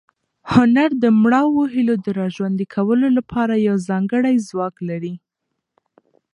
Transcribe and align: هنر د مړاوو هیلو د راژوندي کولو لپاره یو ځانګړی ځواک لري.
هنر 0.53 0.89
د 1.03 1.05
مړاوو 1.21 1.63
هیلو 1.73 1.95
د 2.05 2.07
راژوندي 2.21 2.65
کولو 2.75 3.07
لپاره 3.17 3.53
یو 3.67 3.75
ځانګړی 3.89 4.35
ځواک 4.47 4.75
لري. 4.89 5.13